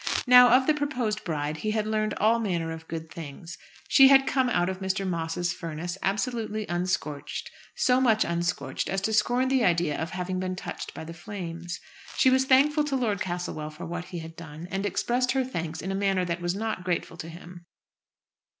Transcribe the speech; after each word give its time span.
Now, 0.25 0.57
of 0.57 0.65
the 0.65 0.73
proposed 0.73 1.23
bride 1.23 1.57
he 1.57 1.69
had 1.69 1.85
learned 1.85 2.15
all 2.15 2.39
manner 2.39 2.71
of 2.71 2.87
good 2.87 3.11
things. 3.11 3.59
She 3.87 4.07
had 4.07 4.25
come 4.25 4.49
out 4.49 4.67
of 4.67 4.79
Mr. 4.79 5.07
Moss's 5.07 5.53
furnace 5.53 5.95
absolutely 6.01 6.65
unscorched; 6.65 7.51
so 7.75 8.01
much 8.01 8.25
unscorched 8.25 8.89
as 8.89 8.99
to 9.01 9.13
scorn 9.13 9.47
the 9.47 9.63
idea 9.63 9.95
of 9.95 10.09
having 10.09 10.39
been 10.39 10.55
touched 10.55 10.95
by 10.95 11.03
the 11.03 11.13
flames. 11.13 11.79
She 12.17 12.31
was 12.31 12.45
thankful 12.45 12.83
to 12.85 12.95
Lord 12.95 13.21
Castlewell 13.21 13.69
for 13.69 13.85
what 13.85 14.05
he 14.05 14.17
had 14.17 14.35
done, 14.35 14.67
and 14.71 14.87
expressed 14.87 15.33
her 15.33 15.43
thanks 15.45 15.83
in 15.83 15.91
a 15.91 15.95
manner 16.01 16.25
that 16.25 16.41
was 16.41 16.55
not 16.55 16.83
grateful 16.83 17.15
to 17.17 17.29
him. 17.29 17.67